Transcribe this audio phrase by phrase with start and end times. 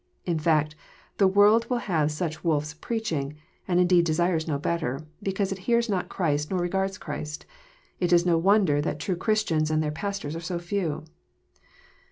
[0.25, 0.73] In fact,
[1.19, 3.35] the world will have snch woirs preaching,
[3.67, 7.45] and indeed desires no better, becaase it hears not Christ nor regards Christ.
[7.99, 11.03] It is no wonder that tme Christians and their pastors are so few."